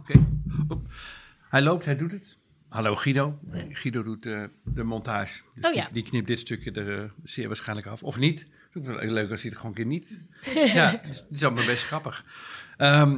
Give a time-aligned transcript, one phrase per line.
[0.00, 0.26] Oké.
[1.48, 2.36] Hij loopt, hij doet het.
[2.68, 3.38] Hallo Guido.
[3.68, 5.40] Guido doet eh, de montage.
[5.54, 5.84] Dus Oh ja.
[5.84, 8.02] die, die knipt dit stukje er eh, zeer waarschijnlijk af.
[8.02, 8.38] Of niet.
[8.72, 10.18] Het is ook wel leuk als hij het gewoon een keer niet.
[10.74, 12.24] ja, dat is, allemaal best grappig.
[12.76, 13.12] Ehm,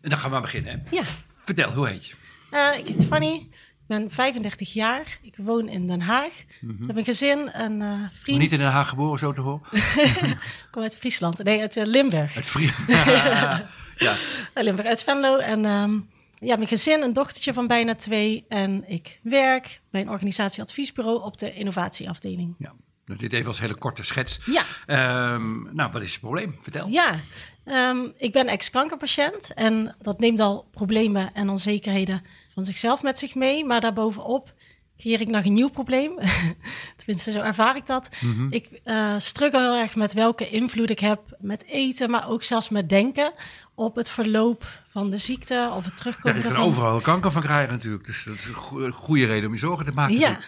[0.00, 0.82] en dan gaan we maar beginnen.
[0.84, 0.96] hè.
[0.96, 1.04] Ja,
[1.44, 2.14] Vertel, hoe heet je?
[2.50, 3.48] eh, ik heet Fanny.
[3.82, 5.18] Ik ben 35 jaar.
[5.22, 6.32] Ik woon in Den Haag.
[6.60, 8.38] Ik heb een gezin, een eh, Maar vriend.
[8.38, 9.60] niet in Den Haag geboren, zo te horen.
[9.72, 11.42] Ik kom uit Friesland.
[11.42, 12.34] Nee, uit Limburg.
[12.34, 12.70] Het Frie.
[12.86, 14.14] ja.
[14.54, 15.36] Uit Limburg, uit Venlo.
[15.36, 15.98] En ehm,
[16.42, 18.44] ja, mijn gezin, een dochtertje van bijna twee.
[18.48, 22.54] En ik werk bij een organisatieadviesbureau op de innovatieafdeling.
[22.58, 22.72] ja.
[23.04, 24.40] Nou, dit even als hele korte schets.
[24.46, 26.58] Ja, Ehm, nou, wat is het probleem?
[26.62, 26.88] Vertel.
[26.88, 27.14] ja.
[27.64, 29.54] Ehm, ik ben ex-kankerpatiënt.
[29.54, 32.22] En dat neemt al problemen en onzekerheden
[32.54, 33.64] van zichzelf met zich mee.
[33.64, 34.54] Maar daarbovenop
[34.98, 36.12] creëer ik nog een nieuw probleem.
[36.96, 38.08] Tenminste, zo ervaar ik dat.
[38.20, 38.46] Mhm.
[38.52, 42.68] Ik eh struggle heel erg met welke invloed ik heb met eten, maar ook zelfs
[42.68, 43.32] met denken
[43.74, 46.66] op het verloop van de ziekte of het Ja, terugkomen je kan ervan.
[46.66, 48.04] overal kanker van krijgen natuurlijk.
[48.04, 50.18] Dus dat is een go- een goede reden om je zorgen te maken.
[50.18, 50.38] Ja.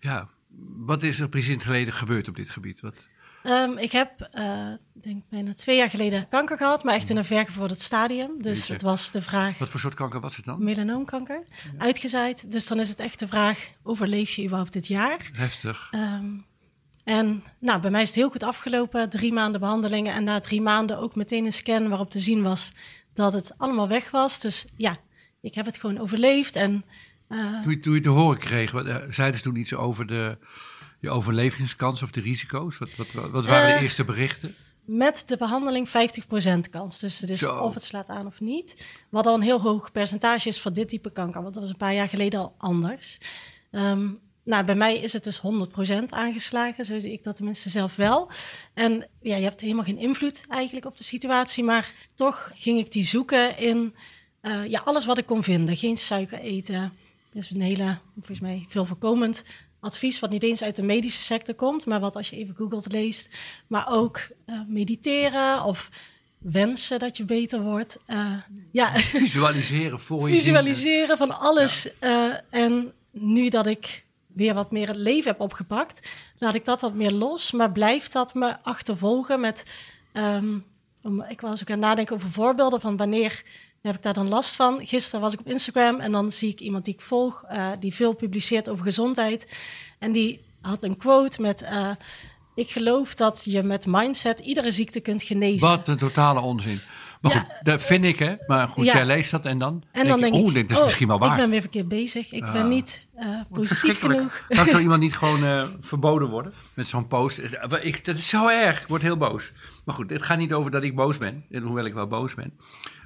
[0.00, 0.28] Ja,
[0.76, 2.80] wat is er precies in het verleden gebeurd op dit gebied?
[2.80, 3.08] Wat,
[3.42, 7.24] ehm, ik heb, eh denk bijna twee jaar geleden kanker gehad, maar echt in een
[7.24, 8.42] vergevorderd stadium.
[8.42, 8.72] Dus Jeetje.
[8.72, 10.64] het was de vraag wat voor soort kanker was het dan?
[10.64, 11.42] melanoomkanker
[11.78, 12.52] uitgezaaid.
[12.52, 15.30] Dus dan is het echt de vraag, overleef je überhaupt dit jaar?
[15.32, 15.88] Heftig.
[15.90, 16.24] Ehm,
[17.08, 19.08] en nou, bij mij is het heel goed afgelopen.
[19.10, 22.72] Drie maanden behandelingen en na drie maanden ook meteen een scan waarop te zien was
[23.14, 24.40] dat het allemaal weg was.
[24.40, 24.96] Dus ja,
[25.40, 26.56] ik heb het gewoon overleefd.
[26.56, 26.84] En
[27.28, 30.06] eh, Toen je, toen je te horen kreeg, wat, eh, zeiden ze toen iets over
[30.06, 30.38] de,
[31.00, 32.78] je overlevingskans of de risico's?
[32.78, 34.54] Wat, wat, wat, waren de Eh, eerste berichten?
[34.86, 37.00] met de behandeling 50% kans.
[37.00, 37.56] Dus het is Zo.
[37.56, 38.86] of het slaat aan of niet.
[39.08, 41.42] Wat al een heel hoog percentage is voor dit type kanker.
[41.42, 43.18] Want dat was een paar jaar geleden al anders.
[43.70, 44.08] Ehm,
[44.48, 46.84] nou, bij mij is het dus 100% aangeslagen.
[46.84, 48.30] Zo zie ik dat tenminste zelf wel.
[48.74, 51.64] En ja, je hebt helemaal geen invloed eigenlijk op de situatie.
[51.64, 53.94] Maar toch ging ik die zoeken in
[54.40, 55.76] eh, ja, alles wat ik kon vinden.
[55.76, 56.92] Geen suiker eten.
[57.32, 59.44] Dat is een hele, volgens mij, veel voorkomend
[59.80, 60.20] advies...
[60.20, 61.86] wat niet eens uit de medische sector komt...
[61.86, 63.36] maar wat als je even googelt leest.
[63.66, 65.88] Maar ook eh, mediteren of
[66.38, 67.98] wensen dat je beter wordt.
[68.06, 68.32] Eh,
[68.72, 71.88] ja, Visualiseren voor je visualiseren van alles.
[72.50, 74.06] En nu dat ik
[74.38, 77.52] weer wat meer het leven heb opgepakt, laat ik dat wat meer los.
[77.52, 79.64] Maar blijft dat me achtervolgen met.
[80.12, 80.54] ehm,
[81.28, 83.42] ik was ook aan het nadenken over voorbeelden van wanneer
[83.82, 84.86] heb ik daar dan last van.
[84.86, 87.94] Gisteren was ik op Instagram en dan zie ik iemand die ik volg, eh, die
[87.94, 89.56] veel publiceert over gezondheid.
[89.98, 91.62] En die had een quote met.
[91.62, 91.90] eh,
[92.54, 95.68] ik geloof dat je met mindset iedere ziekte kunt genezen.
[95.68, 96.80] Wat een totale onzin.
[97.20, 97.38] Maar Ja.
[97.38, 98.34] goed, dat vind ik hè.
[98.46, 98.92] Maar goed, Ja.
[98.94, 99.82] jij leest dat en dan?
[99.92, 101.30] En dan denk oh, ik, dit is oh, misschien wel waar.
[101.30, 102.32] Ik ben weer verkeerd bezig.
[102.32, 102.52] Ik Ah.
[102.52, 104.44] ben niet eh, positief genoeg.
[104.48, 107.38] Kan zo iemand niet gewoon eh, verboden worden met zo'n post?
[107.38, 107.52] Eh,
[107.86, 108.80] Ik, dat is zo erg.
[108.80, 109.52] Ik word heel boos.
[109.84, 111.44] Maar goed, het gaat niet over dat ik boos ben.
[111.62, 112.52] Hoewel ik wel boos ben.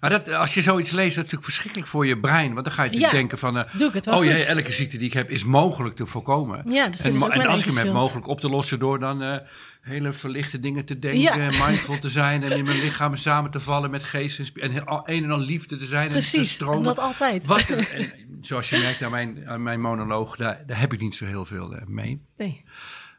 [0.01, 2.53] Maar dat, als je zoiets leest, dat is natuurlijk verschrikkelijk voor je brein.
[2.53, 3.67] Want dan ga je Ja, denken van...
[3.73, 4.45] doe ik het wel oh goed.
[4.45, 6.63] elke ziekte die ik heb is mogelijk te voorkomen.
[6.67, 9.41] Ja, dus en, en als ik hem heb mogelijk op te lossen door dan
[9.83, 11.67] hele verlichte dingen te denken, Ja.
[11.67, 15.25] mindful te zijn en in mijn lichaam samen te vallen met geest en, en een
[15.25, 16.79] en al liefde te zijn en te Precies, stromen.
[16.79, 17.47] en dat altijd.
[17.47, 21.15] Wat, en, zoals je merkt aan mijn, aan mijn monoloog, daar, daar heb ik niet
[21.15, 22.23] zo heel veel eh, mee.
[22.37, 22.65] Nee.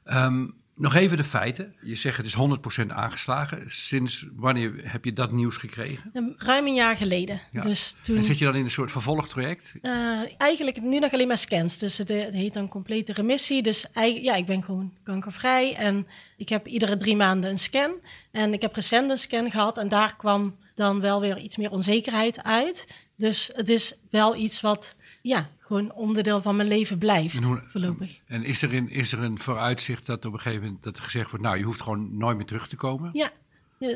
[0.04, 1.76] Ehm, nog even de feiten.
[1.82, 2.36] Je zegt het is
[2.84, 3.64] 100% aangeslagen.
[3.68, 6.36] Sinds wanneer heb je dat nieuws gekregen?
[6.38, 7.42] Ruim een jaar geleden.
[7.52, 7.62] Ja.
[7.62, 8.18] Dus toen.
[8.18, 9.74] En zit je dan in een soort vervolgtraject?
[9.82, 11.78] eh, eigenlijk nu nog alleen maar scans.
[11.78, 13.62] Dus het, het heet dan complete remissie.
[13.62, 13.88] Dus
[14.22, 15.76] ja, ik ben gewoon kankervrij.
[15.76, 16.08] En
[16.38, 17.92] ik heb iedere drie maanden een scan.
[18.32, 19.78] En ik heb recent een scan gehad.
[19.78, 22.88] En daar kwam dan wel weer iets meer onzekerheid uit.
[23.16, 27.36] Dus het is wel iets wat ja, gewoon onderdeel van mijn leven blijft.
[27.36, 28.20] En hoe- voorlopig.
[28.26, 31.30] En is er, in, is er een vooruitzicht dat op een gegeven moment dat gezegd
[31.30, 31.46] wordt...
[31.46, 33.10] nou, je hoeft gewoon nooit meer terug te komen?
[33.14, 33.32] Ja.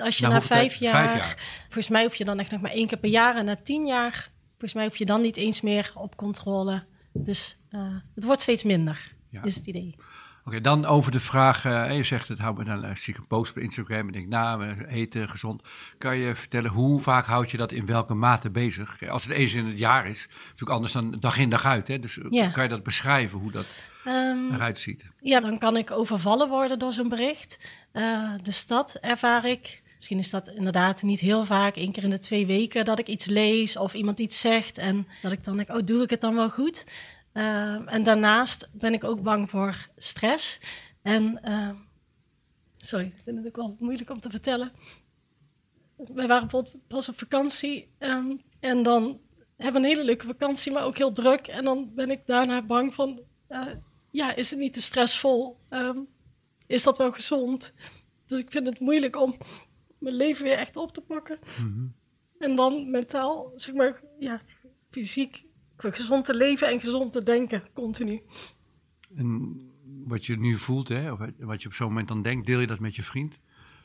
[0.01, 1.63] Als je Nou, na vijf jaar, Vijf jaar.
[1.63, 3.35] Volgens mij hoef je dan echt nog maar één keer per jaar.
[3.35, 6.83] En na tien jaar, volgens mij hoef je dan niet eens meer op controle.
[7.13, 9.13] Dus eh, het wordt steeds minder.
[9.29, 9.43] ja.
[9.43, 9.95] is het idee.
[10.47, 13.51] Oké, dan over de vraag, uh, je zegt het, hou dan, zie ik een post
[13.51, 15.61] op Instagram en denk, nou, we eten gezond.
[15.97, 19.09] Kan je vertellen, hoe vaak houd je dat in welke mate bezig?
[19.09, 21.87] Als het eens in het jaar is, natuurlijk anders dan dag in dag uit.
[21.87, 21.99] Hè?
[21.99, 22.19] Dus
[22.53, 23.65] kan je dat beschrijven, hoe dat
[24.05, 25.05] um, eruit ziet?
[25.21, 27.59] Ja, dan kan ik overvallen worden door zo'n bericht.
[27.93, 32.09] Uh, de stad ervaar ik Misschien is dat inderdaad niet heel vaak, één keer in
[32.09, 35.57] de twee weken, dat ik iets lees of iemand iets zegt en dat ik dan
[35.57, 36.85] denk, oh, doe ik het dan wel goed?
[37.37, 40.59] Uh, en daarnaast ben ik ook bang voor stress.
[41.01, 41.69] En, uh,
[42.77, 44.71] sorry, ik vind het ook wel moeilijk om te vertellen.
[45.95, 49.19] Wij waren bijvoorbeeld pas op vakantie um, en dan
[49.57, 51.47] hebben we een hele leuke vakantie, maar ook heel druk.
[51.47, 53.19] En dan ben ik daarna bang van,
[53.49, 53.65] uh,
[54.11, 55.57] ja, is het niet te stressvol?
[55.69, 56.07] Um,
[56.67, 57.73] is dat wel gezond?
[58.25, 59.37] Dus ik vind het moeilijk om
[59.97, 61.39] mijn leven weer echt op te pakken.
[61.41, 61.95] Mm -hmm.
[62.37, 64.41] En dan mentaal, zeg maar, ja,
[64.89, 65.45] fysiek
[65.77, 68.21] gezond te leven en gezond te denken, continu.
[69.15, 69.59] En
[70.05, 72.67] wat je nu voelt, hè, of wat je op zo'n moment dan denkt, deel je
[72.67, 73.39] dat met je vriend?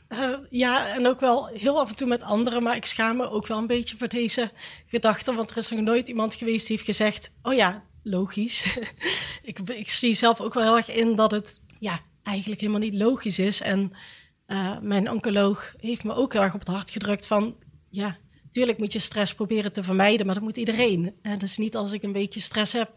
[0.09, 3.31] Uh, ja, en ook wel heel af en toe met anderen, maar ik schaam me
[3.31, 4.50] ook wel een beetje voor deze
[4.87, 8.79] gedachten, want er is nog nooit iemand geweest die heeft gezegd, oh ja, logisch.
[9.43, 12.94] ik, ik, zie zelf ook wel heel erg in dat het ja, eigenlijk helemaal niet
[12.94, 13.61] logisch is.
[13.61, 13.93] En
[14.47, 17.56] uh, mijn oncoloog heeft me ook heel erg op het hart gedrukt van,
[17.91, 18.19] ja,
[18.52, 21.14] Tuurlijk moet je stress proberen te vermijden, maar dat moet iedereen.
[21.22, 22.90] En dus niet als ik een beetje stress heb,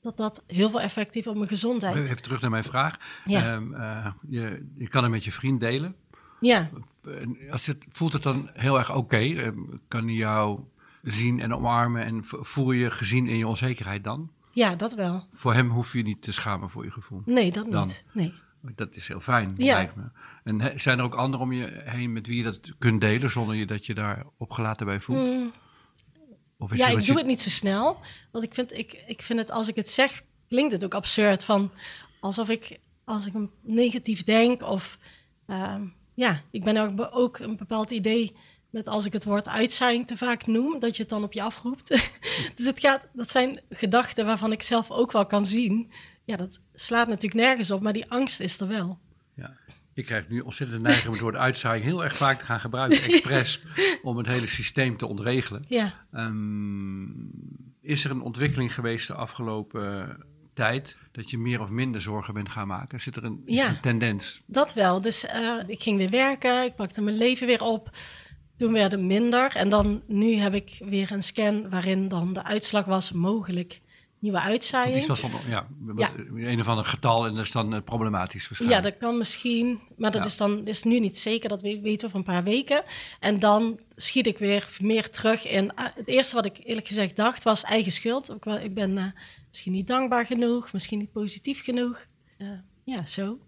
[0.00, 1.96] dat dat heel veel effect heeft op mijn gezondheid.
[1.96, 2.98] Even terug naar mijn vraag.
[3.24, 3.54] Ja.
[3.54, 5.96] Um, uh, je, je kan het met je vriend delen.
[6.40, 6.70] Ja.
[7.50, 8.98] Als het, voelt het dan heel erg oké?
[8.98, 9.36] Okay?
[9.36, 10.60] Ehm, kan hij jou
[11.02, 14.30] zien en omarmen en voel je gezien in je onzekerheid dan?
[14.52, 15.26] Ja, dat wel.
[15.32, 17.22] Voor hem hoef je niet te schamen voor je gevoel?
[17.24, 18.04] Nee, dat niet.
[18.12, 18.34] Nee.
[18.74, 19.74] Dat is heel fijn, ja.
[19.74, 20.02] lijkt me.
[20.44, 23.54] En zijn er ook anderen om je heen met wie je dat kunt delen zonder
[23.54, 25.26] je dat je daar opgelaten bij voelt?
[25.26, 25.52] Mm.
[26.58, 27.96] Of ja, ik doe het niet zo snel.
[28.30, 31.44] Want ik vind, ik, ik vind het, als ik het zeg, klinkt het ook absurd.
[31.44, 31.70] Van
[32.20, 34.98] alsof ik, als ik negatief denk of...
[35.46, 35.74] Uh,
[36.14, 38.36] ja, ik ben ook, ook een bepaald idee
[38.70, 41.42] met als ik het woord uitzaaiing te vaak noem, dat je het dan op je
[41.42, 41.88] afroept.
[42.56, 45.92] dus het gaat, dat zijn gedachten waarvan ik zelf ook wel kan zien
[46.24, 48.98] ja, dat slaat natuurlijk nergens op, maar die angst is er wel.
[49.34, 49.56] Ja.
[49.94, 53.02] Ik krijg nu ontzettend neiging om het woord uitzaaiing heel erg vaak te gaan gebruiken,
[53.12, 53.62] expres,
[54.02, 55.64] om het hele systeem te ontregelen.
[55.68, 55.94] Ja.
[56.14, 57.30] Um,
[57.80, 60.16] is er een ontwikkeling geweest de afgelopen
[60.54, 63.00] tijd dat je meer of minder zorgen bent gaan maken?
[63.00, 64.42] Zit er een, ja, een tendens?
[64.46, 65.00] Dat wel.
[65.00, 67.90] Dus uh, ik ging weer werken, ik pakte mijn leven weer op.
[68.56, 72.44] Toen werd het minder en dan nu heb ik weer een scan waarin dan de
[72.44, 73.80] uitslag was mogelijk
[74.22, 74.96] nieuwe uitzaaiing.
[74.96, 75.66] Is dat dan, ja,
[75.96, 76.10] ja.
[76.34, 78.84] een of ander getal en dat is dan uh, problematisch waarschijnlijk.
[78.84, 82.08] Ja, dat kan misschien, maar dat is dan is nu niet zeker, dat weten we
[82.08, 82.84] van een paar weken.
[83.20, 85.74] En dan schiet ik weer meer terug in.
[85.74, 88.30] Ah, het eerste wat ik eerlijk gezegd dacht was eigen schuld.
[88.62, 89.04] Ik ben uh,
[89.48, 92.06] misschien niet dankbaar genoeg, misschien niet positief genoeg.
[92.38, 92.48] Uh,
[92.84, 93.38] ja, zo.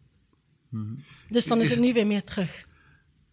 [0.69, 1.05] Mm -hmm.
[1.29, 2.67] Dus dan is, is, het nu weer meer terug.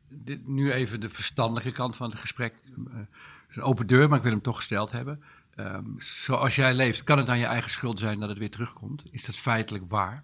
[0.09, 2.53] Dit, nu even de verstandige kant van het gesprek.
[2.85, 5.23] Het is een open deur, maar ik wil hem toch gesteld hebben.
[5.55, 9.03] Um, zoals jij leeft, kan het dan je eigen schuld zijn dat het weer terugkomt?
[9.11, 10.23] Is dat feitelijk waar?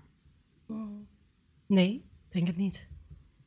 [1.68, 2.88] Nee, denk het niet.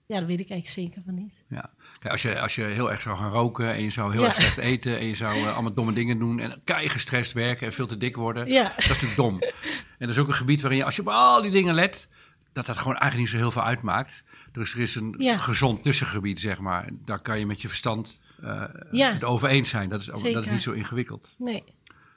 [0.07, 1.35] Ja, dat weet ik eigenlijk zeker van niet.
[1.49, 1.73] Ja.
[1.99, 4.35] Kijk, als, je, als je heel erg zou gaan roken en je zou heel erg
[4.35, 7.73] slecht eten en je zou uh, allemaal domme dingen doen en kei gestrest werken en
[7.73, 8.63] veel te dik worden, ja.
[8.63, 9.41] dat is natuurlijk dom.
[9.41, 12.09] En dat is ook een gebied waarin je, als je op al die dingen let,
[12.53, 14.25] dat dat gewoon eigenlijk niet zo heel veel uitmaakt.
[14.53, 15.39] Dus er is een ja.
[15.39, 16.89] gezond tussengebied, zeg maar.
[17.05, 19.13] Daar kan je met je verstand uh, ja.
[19.13, 19.89] het over eens zijn.
[19.89, 21.35] Dat is, dat is niet zo ingewikkeld.
[21.39, 21.65] Nee.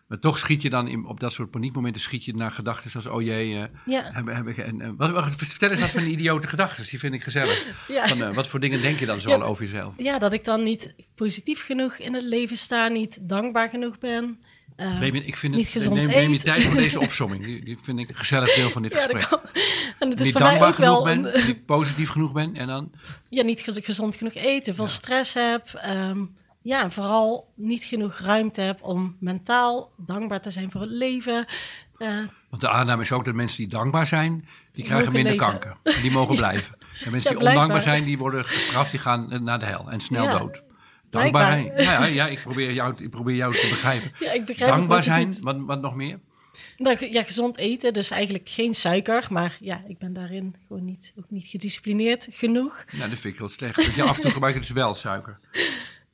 [0.08, 3.06] Maar toch schiet je dan in, op dat soort paniekmomenten schiet je naar gedachten zoals
[3.06, 4.10] oh jee, uh, ja.
[4.12, 7.14] heb, heb ik, en, uh, wat, wat, vertel eens wat van idiote gedachten, die vind
[7.14, 7.88] ik gezellig.
[7.88, 8.08] Ja.
[8.08, 9.94] Van, uh, wat voor dingen denk je dan zo over jezelf?
[9.98, 14.40] Ja, dat ik dan niet positief genoeg in het leven sta, niet dankbaar genoeg ben.
[14.78, 17.44] Uh, neem, ik vind het, niet neem, neem je tijd voor deze opsomming.
[17.44, 19.40] Die, die, vind ik een gezellig deel van dit gesprek.
[20.00, 22.56] En het is niet voor dankbaar mij ook genoeg wel ben, niet positief genoeg ben
[22.56, 22.92] en dan...
[23.30, 25.84] Ja, niet gezond genoeg eten, veel stress heb...
[25.88, 31.46] Um, ja, vooral niet genoeg ruimte heb om mentaal dankbaar te zijn voor het leven.
[31.98, 32.18] Uh,
[32.50, 35.48] Want de aanname is ook dat mensen die dankbaar zijn, die krijgen minder leven.
[35.48, 35.78] kanker.
[35.84, 36.78] En die mogen blijven.
[37.04, 40.00] En mensen ja, die ondankbaar zijn, die worden gestraft, die gaan naar de hel en
[40.00, 40.62] snel dood.
[41.14, 44.12] Dankbaar, ja, ja, ja, ik, probeer jou, ik probeer jou te begrijpen.
[44.20, 46.20] Ja, ik begrijp dankbaar zijn, wat, wat nog meer?
[46.78, 49.28] Nou, ja, gezond eten, dus eigenlijk geen suiker.
[49.30, 52.86] Maar ja, ik ben daarin gewoon niet, ook niet gedisciplineerd genoeg.
[52.92, 53.76] Nou, dat vind ik wel slecht.
[53.76, 55.40] Want je af en toe gebruik je dus wel suiker.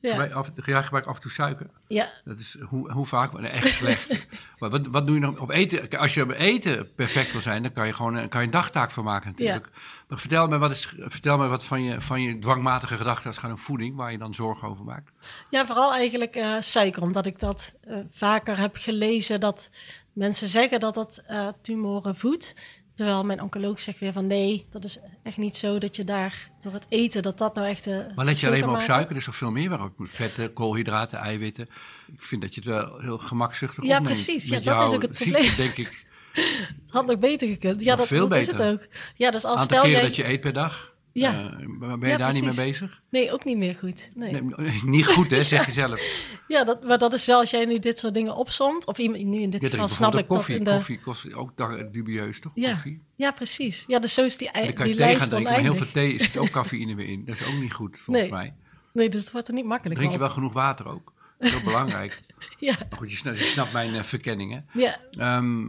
[0.01, 0.09] Ja.
[0.09, 1.67] Gebruik, af, ja, gebruik af en toe suiker.
[1.87, 2.09] Ja.
[2.23, 3.33] Dat is hoe, hoe vaak?
[3.33, 4.27] Echt slecht.
[4.59, 5.99] maar wat, wat doe je nog op eten?
[5.99, 8.91] Als je op eten perfect wil zijn, dan kan je gewoon kan je een dagtaak
[8.91, 9.69] van maken natuurlijk.
[9.73, 9.81] Ja.
[10.07, 13.51] Maar vertel me wat, is, vertel me wat van, je, van je dwangmatige gedachten gaat
[13.51, 15.11] om voeding, waar je dan zorgen over maakt.
[15.49, 19.69] Ja, vooral eigenlijk uh, suiker, omdat ik dat uh, vaker heb gelezen dat
[20.13, 22.55] mensen zeggen dat dat uh, tumoren voedt.
[22.99, 26.49] Terwijl mijn oncoloog zegt weer van nee, dat is echt niet zo dat je daar
[26.61, 27.83] door het eten, dat dat nou echt...
[27.83, 30.53] de maar let je alleen maar op suiker, er is toch veel meer waarop vetten,
[30.53, 31.69] koolhydraten, eiwitten.
[32.13, 34.05] Ik vind dat je het wel heel gemakzuchtig Ja, opneemt.
[34.23, 34.49] precies.
[34.49, 35.55] Met ja, dat is ook het ziekte, probleem.
[35.57, 36.05] denk ik.
[36.89, 37.81] Had nog beter gekund.
[37.83, 38.71] Ja, Nog dat, veel dat is het beter.
[38.71, 38.87] ook.
[39.15, 40.07] Ja, dus als Aantal stel keren jij...
[40.07, 40.93] dat je eet per dag.
[41.11, 41.33] Ja.
[41.33, 43.01] Eh, ben je Ja, daar niet mee bezig?
[43.09, 44.09] Nee, ook niet meer goed.
[44.15, 44.31] Nee.
[44.31, 46.01] Nee, niet goed, hè, zeg je zelf.
[46.47, 48.85] Ja, dat, maar dat is wel als jij nu dit soort dingen opsomt.
[48.85, 50.55] Of iemand- nu in dit Je geval snap ik dat koffie.
[50.57, 50.71] in de...
[50.71, 51.51] Koffie kost ook
[51.93, 52.51] dubieus, toch?
[52.55, 52.71] Ja.
[52.71, 53.01] Koffie.
[53.15, 53.83] Ja, precies.
[53.87, 55.51] Ja, dus zo is die, die je thee gaan lijst drinken.
[55.51, 57.25] Maar heel veel thee zit ook cafeïne weer in.
[57.25, 58.35] Dat is ook niet goed, volgens Nee.
[58.35, 58.55] mij.
[58.93, 61.13] Nee, dus het wordt er niet makkelijk Drink je wel genoeg water ook?
[61.39, 62.19] Heel belangrijk.
[62.59, 64.79] Ja, Maar goed, je snapt, je snapt mijn eh, verkenning, hè?
[64.79, 64.97] ja.
[65.11, 65.65] Ehm,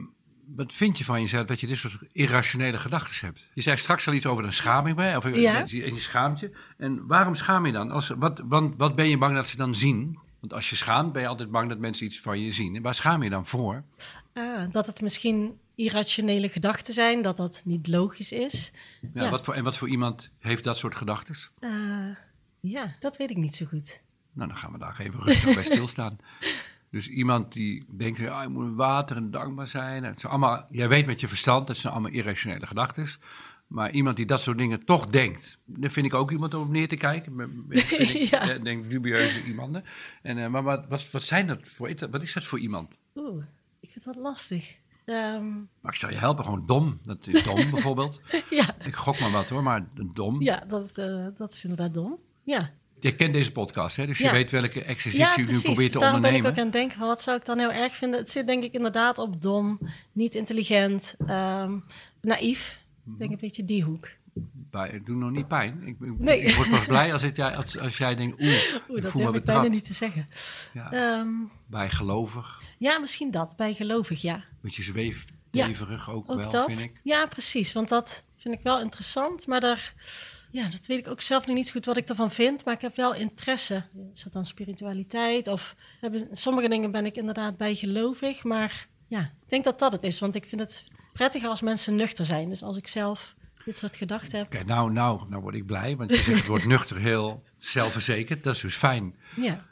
[0.57, 3.49] wat vind je van jezelf dat je dit soort irrationele gedachten hebt?
[3.55, 5.61] Je zei straks al iets over een schaming bij, of Ja.
[5.61, 6.51] en je schaamt je.
[6.77, 7.91] En waarom schaam je dan?
[7.91, 10.19] Als, wat, want, wat ben je bang dat ze dan zien?
[10.41, 12.77] Want als je schaamt, ben je altijd bang dat mensen iets van je zien.
[12.77, 13.85] En waar schaam je dan voor?
[14.33, 18.73] Ah, dat het misschien irrationele gedachten zijn, dat dat niet logisch is.
[19.15, 19.31] Ja, Ja.
[19.31, 21.35] Wat voor, en wat voor iemand heeft dat soort gedachten?
[21.59, 21.71] Eh,
[22.61, 24.01] ja, dat weet ik niet zo goed.
[24.33, 26.19] Nou, dan gaan we daar even rustig bij stilstaan.
[26.91, 30.05] Dus iemand die denkt, ja, ik moet water en dankbaar zijn.
[30.05, 33.07] Het zijn allemaal, jij weet met je verstand, dat zijn allemaal irrationele gedachten.
[33.67, 36.69] Maar iemand die dat soort dingen toch denkt, daar vind ik ook iemand om op
[36.71, 37.41] neer te kijken.
[37.69, 37.91] Ik,
[38.31, 38.49] Ja.
[38.51, 39.85] eh, denk dubieuze iemanden.
[40.23, 42.95] En, eh, maar wat, wat, wat, zijn dat voor, wat is dat voor iemand?
[43.15, 43.45] Oeh,
[43.81, 44.77] ik vind dat lastig.
[45.05, 45.49] Ehm,
[45.81, 47.01] Maar ik zou je helpen, gewoon dom.
[47.05, 48.21] Dat is dom bijvoorbeeld.
[48.51, 50.43] ja, Ik gok maar wat hoor, maar dom.
[50.43, 52.19] ja dat, eh, dat is inderdaad dom.
[52.45, 52.71] Ja,
[53.01, 54.07] Je kent deze podcast, hè?
[54.07, 54.33] dus je Ja.
[54.33, 56.51] weet welke ja exercitie je nu probeert te Daarom ben ik ondernemen.
[56.51, 58.21] ook aan het denken van wat zou ik dan heel erg vinden.
[58.21, 59.79] Het zit denk ik inderdaad op dom,
[60.13, 61.79] niet intelligent, ehm,
[62.21, 62.81] naïef.
[63.07, 64.09] Ik denk een beetje die hoek.
[64.53, 65.83] Bij, het doet nog niet pijn.
[65.85, 66.41] Ik, ik, Nee.
[66.41, 68.51] ik word pas blij als, ik, ja, als, als jij denkt, oeh,
[68.89, 69.69] Oeh, ik dat voel me ik bijna betrapt.
[69.71, 70.29] niet te zeggen.
[70.73, 71.29] Ja, Ehm,
[71.67, 74.45] bij gelovig, ja, misschien dat, bijgelovig, ja.
[74.61, 76.67] beetje zweefdeverig ook, Ook wel, dat?
[76.67, 76.93] vind ik.
[77.03, 77.73] Ja, precies.
[77.73, 79.47] Want dat vind ik wel interessant.
[79.47, 79.95] Maar daar,
[80.51, 82.65] ja, dat weet ik ook zelf nog niet goed wat ik ervan vind.
[82.65, 83.83] Maar ik heb wel interesse.
[84.13, 85.49] Is dat dan spiritualiteit?
[85.49, 88.45] Of hebben, sommige dingen ben ik inderdaad bijgelovig.
[88.45, 90.21] Maar ja, ik denk dat dat het is.
[90.21, 92.49] Want ik vind het prettiger als mensen nuchter zijn.
[92.49, 94.51] Dus als ik zelf dit soort gedachten heb.
[94.51, 98.43] Kijk, nou, nou, nou word ik blij, want je zegt het wordt nuchter heel zelfverzekerd.
[98.45, 99.15] Dat is dus fijn.
[99.37, 99.67] Ja,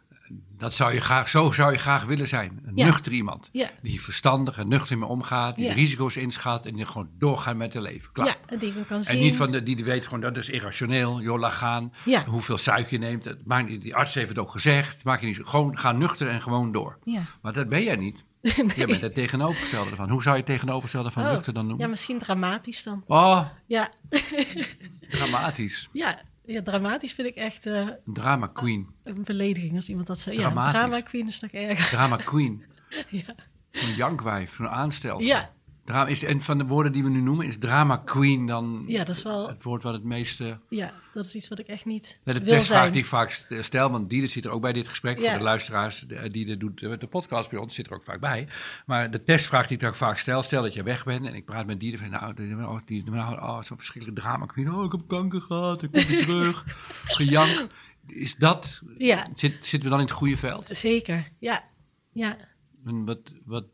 [0.58, 2.60] Dat zou je graag, zo zou je graag willen zijn.
[2.64, 2.84] Een Ja.
[2.84, 3.48] nuchter iemand.
[3.52, 3.70] Ja.
[3.82, 5.70] Die verstandig en nuchter mee omgaat, die Ja.
[5.74, 8.12] de risico's inschat en die gewoon doorgaan met het leven.
[8.12, 8.26] Klaar.
[8.26, 9.16] ja en die kan zien.
[9.16, 11.20] En niet van de, die weet gewoon dat is irrationeel.
[11.20, 11.92] Joh, laat gaan.
[12.26, 13.24] Hoeveel suiker je neemt.
[13.24, 15.04] Het maakt die arts heeft het ook gezegd.
[15.04, 16.98] Maak je niet, gewoon ga nuchter en gewoon door.
[17.42, 18.26] Maar dat ben jij niet.
[18.76, 20.10] Jij bent het tegenovergestelde van.
[20.10, 21.84] Hoe zou je het tegenovergestelde van Oh, nuchter dan noemen?
[21.84, 23.04] Ja, misschien dramatisch dan.
[23.06, 23.88] Oh, Ja,
[25.10, 25.88] dramatisch.
[25.92, 28.88] ja, ja dramatisch vind ik echt eh, Drama queen.
[29.02, 30.32] een belediging als iemand dat zo...
[30.32, 31.88] Ja, drama queen is nog erger.
[31.88, 32.64] Drama queen.
[33.08, 33.34] Ja.
[33.70, 35.20] Zo'n jankwijf, zo'n aanstel.
[35.20, 35.54] Ja.
[35.88, 39.04] Drama is, en van de woorden die we nu noemen, is drama queen dan Ja,
[39.04, 39.48] dat is wel.
[39.48, 40.58] het woord wat het meeste...
[40.68, 43.90] Ja, dat is iets wat ik echt niet De testvraag die ik vaak st- stel,
[43.90, 45.20] want Dieder zit er ook bij dit gesprek.
[45.20, 45.28] Ja.
[45.28, 48.20] Voor de luisteraars eh, die de, doet, de podcast bij ons zit er ook vaak
[48.20, 48.48] bij.
[48.86, 51.44] Maar de testvraag die ik ook vaak stel, stel dat je weg bent en ik
[51.44, 54.46] praat met Dieder van, nou, die, oh, die, nou oh, zo'n verschrikkelijk drama.
[54.46, 54.72] queen.
[54.74, 56.64] Oh, ik heb kanker gehad, ik kom weer terug.
[57.04, 57.66] Gejank.
[58.06, 60.68] Is dat, Ja, zit, zitten we dan in het goede veld?
[60.72, 61.28] zeker.
[61.38, 61.64] Ja,
[62.12, 62.36] ja,
[62.84, 63.64] En wat, wat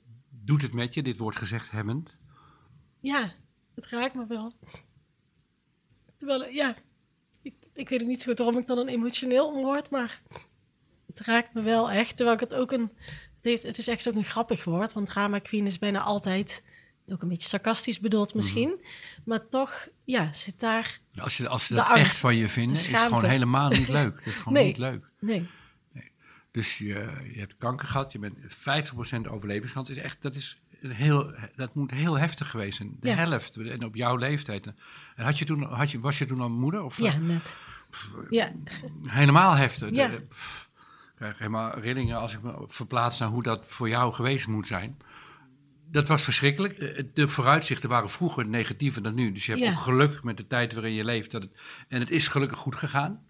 [0.44, 2.18] doet het met je, dit wordt gezegd hebbend?
[3.00, 3.32] ja.
[3.74, 4.52] Het raakt me wel.
[6.18, 6.74] Terwijl, ja,
[7.42, 10.22] ik, ik weet niet zo goed waarom ik dan een emotioneel om word, maar
[11.06, 12.16] het raakt me wel echt.
[12.16, 12.92] Terwijl ik het ook een,
[13.40, 16.62] het, het is echt ook een grappig woord, want drama queen is bijna altijd
[17.06, 18.78] ook een beetje sarcastisch bedoeld misschien, Mhm.
[19.24, 22.74] maar toch, ja, zit daar, Als, je, als ze dat angst, echt van je vinden,
[22.76, 24.16] de is het gewoon helemaal niet leuk.
[24.16, 24.66] Dat is gewoon Nee.
[24.66, 25.10] niet leuk.
[25.20, 25.48] nee,
[26.54, 26.86] Dus je,
[27.32, 29.90] je hebt kanker gehad, je bent 50% overlevingskans.
[29.90, 32.96] Is echt, dat, is een heel, dat moet heel heftig geweest zijn.
[33.00, 33.14] De Ja.
[33.14, 33.56] helft.
[33.56, 34.66] En op jouw leeftijd.
[35.16, 36.82] En had je toen, had je, was je toen al moeder?
[36.82, 37.56] Of, ja, eh, net.
[38.30, 38.52] Ja,
[39.02, 39.90] Helemaal heftig.
[39.90, 40.08] Ja.
[40.08, 40.70] De- pff,
[41.10, 44.66] ik krijg helemaal rillingen als ik me verplaats naar hoe dat voor jou geweest moet
[44.66, 44.96] zijn.
[45.90, 46.76] Dat was verschrikkelijk.
[46.78, 49.32] De- De vooruitzichten waren vroeger negatiever dan nu.
[49.32, 49.70] Dus je hebt Ja.
[49.70, 51.30] ook geluk met de tijd waarin je leeft.
[51.30, 51.50] Dat het,
[51.88, 53.22] en het is gelukkig goed gegaan.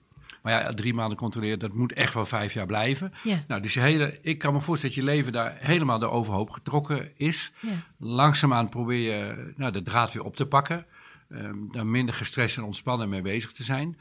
[0.45, 3.13] Maar ja, drie maanden controleren, dat moet echt wel vijf jaar blijven.
[3.23, 3.45] Ja.
[3.49, 6.51] Nou, dus je hele, ik kan me voorstellen dat je leven daar helemaal de overhoop
[6.51, 7.53] getrokken is.
[7.61, 7.71] Ja.
[7.99, 10.87] Langzaamaan probeer je nou, de draad weer op te pakken.
[11.31, 13.99] Ehm daar minder gestrest en ontspannen mee bezig te zijn.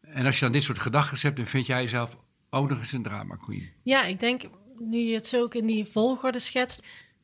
[0.00, 2.16] En als je dan dit soort gedachten hebt, dan vind jij jezelf
[2.50, 3.70] ook nog eens een drama queen.
[3.82, 4.42] Ja, ik denk,
[4.78, 6.82] nu je het zo ook in die volgorde schetst,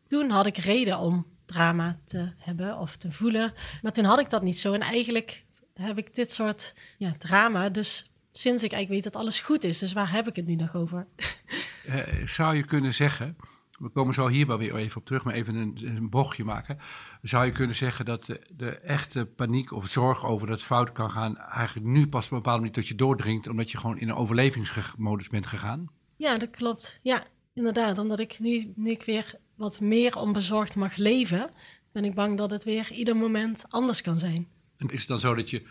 [0.08, 3.54] toen had ik reden om drama te hebben of te voelen.
[3.82, 4.72] Maar toen had ik dat niet zo.
[4.72, 9.40] En eigenlijk heb ik dit soort ja, drama, dus sinds ik eigenlijk weet dat alles
[9.40, 9.78] goed is.
[9.78, 11.06] Dus waar heb ik het nu nog over?
[11.86, 13.36] Eh, zou je kunnen zeggen,
[13.78, 16.78] we komen zo hier wel weer even op terug, maar even een, een bochtje maken.
[17.22, 20.92] Zou je kunnen zeggen dat de, de, echte paniek of zorg over dat het fout
[20.92, 23.98] kan gaan, eigenlijk nu pas op een bepaalde manier tot je doordringt, omdat je gewoon
[23.98, 25.90] in een overlevingsmodus bent gegaan?
[26.16, 27.00] Ja, dat klopt.
[27.02, 27.98] Ja, inderdaad.
[27.98, 31.50] Omdat ik nu, nu ik weer wat meer onbezorgd mag leven,
[31.92, 34.48] ben ik bang dat het weer ieder moment anders kan zijn.
[34.76, 35.62] En is het dan zo dat je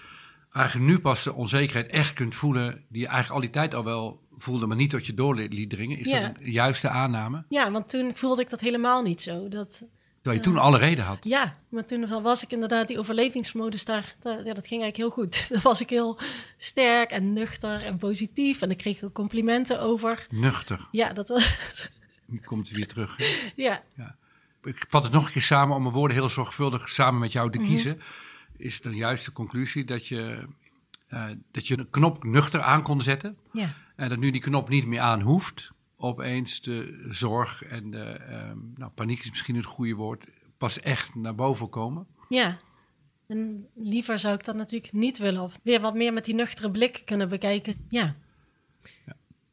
[0.51, 3.83] eigenlijk nu pas de onzekerheid echt kunt voelen, die je eigenlijk al die tijd al
[3.83, 5.97] wel voelde, maar niet tot je door liet dringen?
[5.97, 6.19] Is Ja.
[6.19, 7.43] dat een juiste aanname?
[7.49, 9.47] Ja, want toen voelde ik dat helemaal niet zo.
[9.47, 9.83] Dat,
[10.21, 11.17] Terwijl je toen alle reden had.
[11.21, 15.09] ja, maar toen was ik inderdaad die overlevingsmodus daar, daar- ja, dat ging eigenlijk heel
[15.09, 15.47] goed.
[15.49, 16.19] Dan was ik heel
[16.57, 20.27] sterk en nuchter en positief en ik kreeg ook complimenten over.
[20.29, 20.87] Nuchter.
[20.91, 21.57] Ja, dat was,
[22.25, 23.17] Nu komt het weer terug.
[23.17, 23.25] hè?
[23.55, 23.83] ja,
[24.63, 27.51] Ik vat het nog een keer samen om mijn woorden heel zorgvuldig samen met jou
[27.51, 27.67] te Mhm.
[27.67, 28.01] kiezen.
[28.61, 30.47] Is de juiste conclusie dat je,
[31.07, 33.37] eh, dat je een knop nuchter aan kon zetten.
[33.53, 35.71] ja, En dat nu die knop niet meer aan hoeft.
[35.97, 40.25] Opeens de zorg en de ehm, nou, paniek is misschien het goede woord.
[40.57, 42.07] Pas echt naar boven komen.
[42.29, 42.57] ja.
[43.27, 45.41] En liever zou ik dat natuurlijk niet willen.
[45.41, 47.75] Of weer wat meer met die nuchtere blik kunnen bekijken.
[47.89, 48.15] Ja,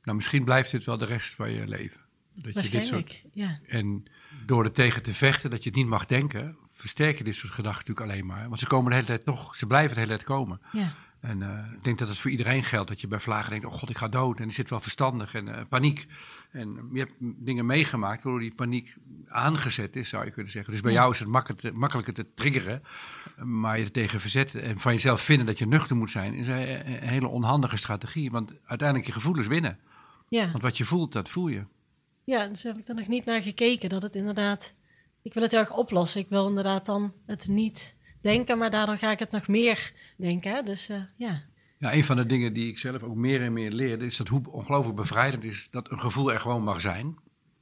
[0.02, 2.00] Nou, misschien blijft dit wel de rest van je leven.
[2.34, 4.04] Dat je dit soort, Ja, en
[4.46, 7.52] door er tegen te vechten dat je het niet mag denken, versterk je dit soort
[7.52, 8.48] gedachten natuurlijk alleen maar.
[8.48, 10.60] Want ze komen de hele tijd toch, ze blijven de hele tijd komen.
[10.72, 12.88] ja, En eh, ik denk dat het voor iedereen geldt.
[12.88, 14.38] Dat je bij vlagen denkt, oh god, ik ga dood.
[14.38, 16.06] En die zit wel verstandig en eh, paniek.
[16.50, 18.96] En je hebt dingen meegemaakt waardoor die paniek
[19.28, 20.72] aangezet is, zou je kunnen zeggen.
[20.72, 20.98] Dus bij Ja.
[20.98, 22.82] jou is het makkelijk makkelijker te triggeren.
[23.44, 26.34] Maar je er tegen verzetten en van jezelf vinden dat je nuchter moet zijn...
[26.34, 26.56] is een,
[27.02, 28.30] een hele onhandige strategie.
[28.30, 29.78] Want uiteindelijk je gevoelens winnen.
[30.28, 30.50] ja.
[30.50, 31.64] Want wat je voelt, dat voel je.
[32.24, 33.88] Ja, dus heb ik er nog niet naar gekeken.
[33.88, 34.74] Dat het inderdaad.
[35.22, 36.20] Ik wil het heel erg oplossen.
[36.20, 40.52] Ik wil inderdaad dan het niet denken, maar daardoor ga ik het nog meer denken.
[40.52, 40.62] Hè?
[40.62, 41.42] Dus eh, ja.
[41.78, 44.06] Ja, een van de dingen die ik zelf ook meer en meer leerde...
[44.06, 47.16] is dat hoe ongelooflijk bevrijdend is dat een gevoel er gewoon mag zijn.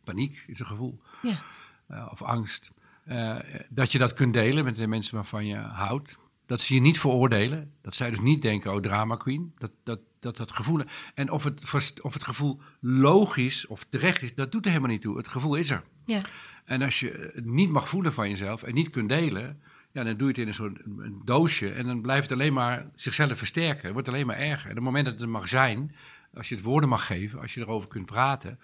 [0.04, 1.00] Paniek is een gevoel.
[1.22, 1.40] Ja,
[1.86, 2.72] eh, of angst.
[3.04, 3.36] eh,
[3.68, 6.18] dat je dat kunt delen met de mensen waarvan je houdt.
[6.46, 7.72] Dat ze je niet veroordelen.
[7.82, 9.52] Dat zij dus niet denken, oh, drama queen.
[9.58, 10.80] Dat dat, dat, dat gevoel.
[11.14, 15.02] En of het, of het gevoel logisch of terecht is, dat doet er helemaal niet
[15.02, 15.16] toe.
[15.16, 15.82] Het gevoel is er.
[16.04, 16.22] ja,
[16.64, 19.60] En als je het niet mag voelen van jezelf en niet kunt delen,
[19.92, 21.72] ja, dan doe je het in een soort een doosje.
[21.72, 23.82] En dan blijft het alleen maar zichzelf versterken.
[23.82, 24.64] Het wordt alleen maar erger.
[24.64, 25.94] En op het moment dat het er mag zijn,
[26.34, 28.58] als je het woorden mag geven, als je erover kunt praten,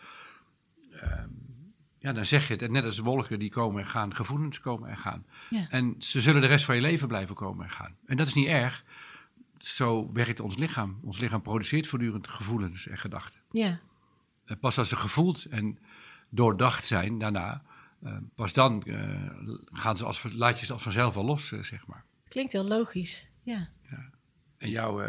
[0.93, 1.29] ehm,
[1.99, 2.63] ja, dan zeg je het.
[2.63, 5.27] En net als wolken die komen en gaan, gevoelens komen en gaan.
[5.51, 5.67] ja.
[5.71, 7.97] En ze zullen de rest van je leven blijven komen en gaan.
[8.07, 8.85] En dat is niet erg.
[9.65, 10.99] Zo werkt ons lichaam.
[11.03, 13.41] Ons lichaam produceert voortdurend gevoelens en gedachten.
[13.51, 13.81] ja.
[14.45, 15.79] En pas als ze gevoeld en
[16.29, 17.63] doordacht zijn daarna,
[18.03, 19.11] eh, pas dan eh,
[19.65, 22.05] gaan ze als, laat je ze als vanzelf wel los, eh, zeg maar.
[22.29, 23.29] Klinkt heel logisch.
[23.43, 23.69] Ja,
[24.59, 25.03] En jouw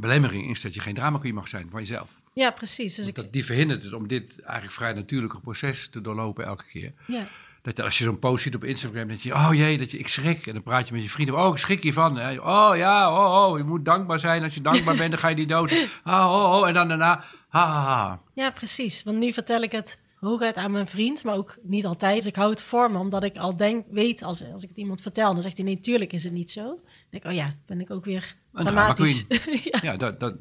[0.00, 2.22] belemmering is dat je geen drama queen mag zijn van jezelf.
[2.34, 2.94] ja precies.
[2.94, 6.64] Dus ik, dat, die verhindert het om dit eigenlijk vrij natuurlijke proces te doorlopen elke
[6.64, 6.92] keer.
[7.06, 7.26] ja,
[7.62, 9.98] Dat je, als je zo'n post ziet op Instagram, dat je, oh jee, dat je,
[9.98, 10.46] ik schrik.
[10.46, 12.16] En dan praat je met je vrienden, oh, ik schrik hiervan.
[12.16, 12.38] hè.
[12.40, 14.42] Oh ja, oh, oh, je moet dankbaar zijn.
[14.42, 15.72] Als je dankbaar bent, dan ga je niet dood.
[16.04, 18.20] Ah, oh, oh, en dan daarna, ha, ha, ha.
[18.34, 19.02] ja, precies.
[19.02, 22.16] Want nu vertel ik het hooguit aan mijn vriend, maar ook niet altijd.
[22.16, 24.78] Dus ik hou het voor me, omdat ik al denk, weet, als, als ik het
[24.78, 26.62] iemand vertel, dan zegt hij, nee, tuurlijk is het niet zo.
[26.62, 26.78] Dan
[27.10, 29.24] denk ik, oh ja, ben ik ook weer dramatisch.
[29.70, 30.34] ja, Ja, dat, dat,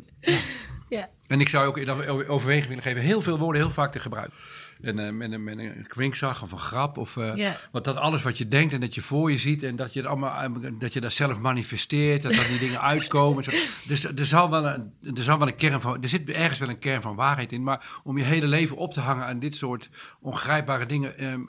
[0.89, 3.91] ja, En ik zou ook in over- overweging willen geven heel veel woorden heel vaak
[3.91, 4.33] te gebruiken.
[4.81, 6.97] En met, een, met een kwinkzag of een grap.
[6.97, 7.55] Of, Ja.
[7.71, 9.63] Want dat alles wat je denkt en dat je voor je ziet.
[9.63, 12.25] En dat je, het allemaal, dat je dat zelf manifesteert.
[12.25, 13.43] En dat die dingen uitkomen.
[13.43, 13.51] Zo.
[13.87, 16.03] Dus er zal, wel een, er zal wel een kern van.
[16.03, 17.63] Er zit ergens wel een kern van waarheid in.
[17.63, 19.89] Maar om je hele leven op te hangen aan dit soort
[20.21, 21.17] ongrijpbare dingen.
[21.17, 21.41] ehm,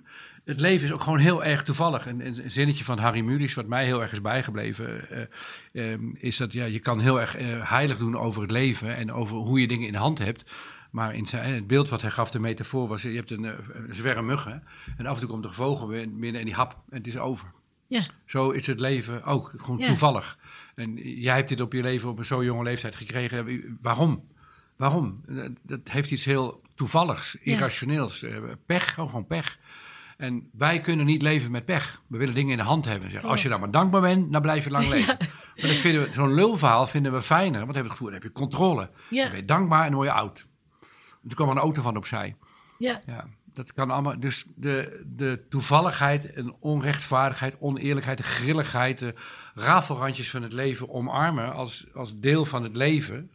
[0.44, 2.06] het leven is ook gewoon heel erg toevallig.
[2.06, 6.00] Een, een een zinnetje van Harry Mulisch, wat mij heel erg is bijgebleven, eh, ehm,
[6.14, 9.36] is dat ja, je kan heel erg eh, heilig doen over het leven en over
[9.36, 10.50] hoe je dingen in de hand hebt.
[10.90, 13.52] Maar in zijn, het beeld wat hij gaf, de metafoor, was: je hebt een, eh,
[13.72, 14.62] een zwerm muggen.
[14.96, 17.18] En af en toe komt er een vogel binnen en die hap en het is
[17.18, 17.52] over.
[17.86, 19.86] ja, Zo is het leven ook, gewoon Ja.
[19.86, 20.38] toevallig.
[20.74, 23.78] En jij hebt dit op je leven op een zo jonge leeftijd gekregen.
[23.80, 24.24] Waarom?
[24.76, 25.20] Waarom?
[25.62, 28.22] Dat- heeft iets heel toevalligs, irrationeels.
[28.22, 29.58] eh, Pech, gewoon, pech.
[30.16, 32.02] En wij kunnen niet leven met pech.
[32.06, 33.22] We willen dingen in de hand hebben.
[33.22, 35.16] Als je daar maar dankbaar bent, dan blijf je lang leven.
[35.18, 37.52] Maar dat vinden we, zo'n lulverhaal vinden we fijner.
[37.52, 38.90] Want dan hebben we het gevoel, dan heb je controle.
[39.10, 39.22] Ja.
[39.22, 40.46] Dan ben je dankbaar en dan word je oud.
[41.22, 42.36] Toen kwam er een auto van opzij.
[42.78, 44.20] ja, Ja, dat kan allemaal.
[44.20, 49.14] Dus de, de toevalligheid en onrechtvaardigheid, oneerlijkheid, de grilligheid, de
[49.54, 53.30] rafelrandjes van het leven omarmen als, als deel van het leven,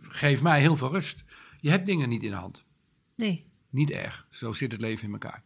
[0.00, 1.24] geeft mij heel veel rust.
[1.60, 2.64] Je hebt dingen niet in de hand.
[3.14, 4.26] nee, Niet erg.
[4.30, 5.42] Zo zit het leven in elkaar.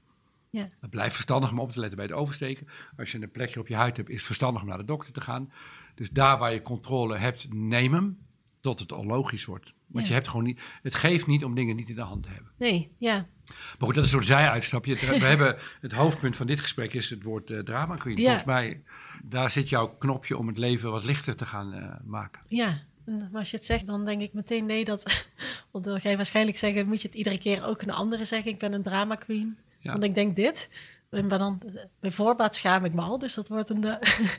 [0.51, 2.69] ja, Het blijft verstandig om op te letten bij het oversteken.
[2.97, 5.13] Als je een plekje op je huid hebt, is het verstandig om naar de dokter
[5.13, 5.53] te gaan.
[5.95, 8.19] Dus daar waar je controle hebt, neem hem
[8.61, 9.73] tot het onlogisch wordt.
[9.93, 10.11] Want Ja.
[10.11, 12.53] je hebt gewoon niet, het geeft niet om dingen niet in de hand te hebben.
[12.59, 13.27] Nee, ja.
[13.47, 14.95] Maar goed, dat is een soort zijuitstapje.
[14.95, 18.17] We hebben, het hoofdpunt van dit gesprek is het woord eh, drama queen.
[18.17, 18.23] Ja.
[18.23, 18.83] Volgens mij,
[19.23, 22.43] daar zit jouw knopje om het leven wat lichter te gaan eh, maken.
[22.49, 24.85] Ja, en als je het zegt, dan denk ik meteen nee.
[24.85, 25.27] Dat,
[25.71, 28.51] want dan ga je waarschijnlijk zeggen, moet je het iedere keer ook een andere zeggen.
[28.51, 29.57] Ik ben een drama queen.
[29.79, 29.93] Ja.
[29.93, 30.69] Want ik denk dit.
[31.13, 31.63] En maar dan,
[32.01, 33.19] bij voorbaat schaam ik me al.
[33.19, 33.97] Dus dat wordt een, eh,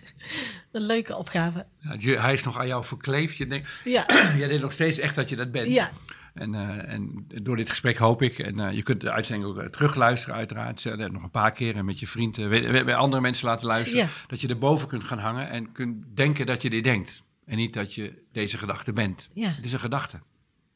[0.72, 1.66] een leuke opgave.
[2.00, 3.38] Ja, hij is nog aan jou verkleefd.
[3.38, 4.06] Je denkt, Ja,
[4.38, 5.70] jij denkt nog steeds echt dat je dat bent.
[5.72, 5.92] ja,
[6.34, 9.72] En, eh, en door dit gesprek hoop ik, en eh, je kunt de uitzending ook
[9.72, 12.50] terugluisteren uiteraard, nog een paar keer en met je vriend, eh,
[12.86, 14.12] bij, andere mensen laten luisteren, Ja.
[14.28, 17.24] dat je erboven kunt gaan hangen en kunt denken dat je dit denkt.
[17.46, 19.30] En niet dat je deze gedachte bent.
[19.34, 19.50] ja.
[19.50, 20.18] Het is een gedachte.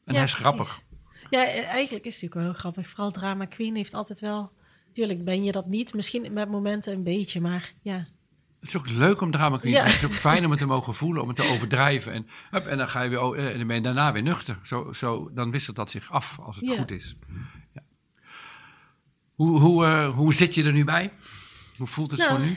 [0.04, 0.46] En hij is precies.
[0.48, 0.80] grappig.
[1.30, 2.88] Ja, eh, eigenlijk is het natuurlijk wel heel grappig.
[2.88, 4.52] Vooral drama queen heeft altijd wel...
[4.92, 5.94] Tuurlijk ben je dat niet.
[5.94, 8.06] Misschien met momenten een beetje, maar ja.
[8.60, 9.82] Het is ook leuk om drama queen Ja.
[9.84, 10.00] te zijn.
[10.00, 12.12] Het is ook fijn om het te mogen voelen, om het te overdrijven.
[12.12, 14.58] En, hup, en dan ga je weer, oh, en dan ben je daarna weer nuchter.
[14.64, 16.76] Zo, zo, dan wisselt dat zich af als het Ja.
[16.76, 17.16] goed is.
[17.74, 17.82] Ja.
[19.34, 21.12] Hoe, hoe, eh, hoe zit je er nu bij?
[21.76, 22.56] Hoe voelt het Nou, voor nu?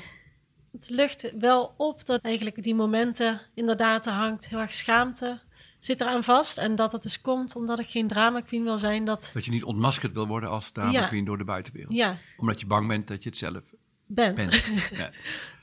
[0.72, 5.42] Het lucht wel op dat eigenlijk die momenten inderdaad er hangt heel erg schaamte
[5.82, 6.58] zit eraan vast.
[6.58, 9.06] En dat het dus komt omdat ik geen drama queen wil zijn.
[9.06, 11.08] Dat, Dat je niet ontmaskerd wil worden als drama Ja.
[11.08, 11.94] queen door de buitenwereld.
[11.94, 13.62] ja, Omdat je bang bent dat je het zelf
[14.06, 14.36] bent.
[14.36, 14.64] bent.
[14.98, 15.10] ja.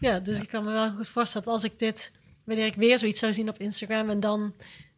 [0.01, 2.13] Ja, dus ik kan me wel goed voorstellen dat als ik dit,
[2.45, 4.55] wanneer ik weer zoiets zou zien op Instagram en dan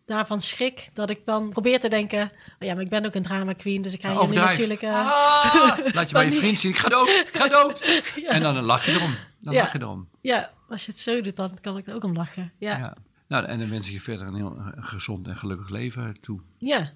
[0.07, 2.23] daarvan schrik, dat ik dan probeer te denken,
[2.59, 4.83] oh ja, maar ik ben ook een drama queen, dus ik ga hier nu natuurlijk...
[4.85, 5.79] Ah!
[5.93, 8.03] Laat je bij je vriend zien, ik ga dood, ik ga dood.
[8.27, 9.15] En dan lach je erom.
[9.41, 9.61] Dan Ja.
[9.63, 10.09] lach je erom.
[10.21, 12.53] ja, als je het zo doet, dan kan ik er ook om lachen.
[12.59, 12.97] Ja.
[13.31, 16.41] Nou, en dan wens ik je verder een heel eh, gezond en gelukkig leven toe.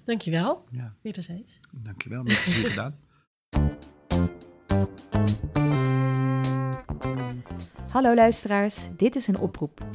[0.05, 0.65] dankjewel.
[0.71, 1.59] Ja, Wederzijds.
[1.71, 2.23] dankjewel.
[2.23, 2.95] Met plezier gedaan.
[7.91, 9.85] Hallo luisteraars, dit is een oproep.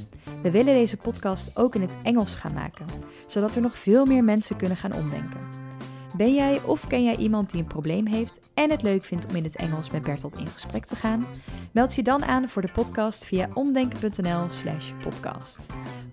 [0.42, 2.86] We willen deze podcast ook in het Engels gaan maken,
[3.26, 5.59] zodat er nog veel meer mensen kunnen gaan omdenken.
[6.20, 9.36] Ben jij of ken jij iemand die een probleem heeft en het leuk vindt om
[9.36, 11.26] in het Engels met Bertolt in gesprek te gaan?
[11.72, 15.66] Meld je dan aan voor de podcast via omdenken.nl/slash podcast.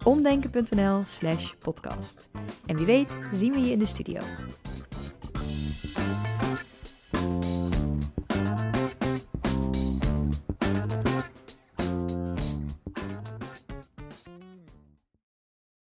[0.03, 2.29] Omdenken.nl/slash podcast.
[2.65, 4.21] En wie weet, zien we je in de studio.